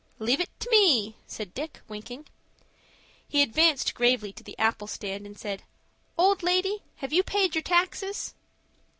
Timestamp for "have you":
6.95-7.21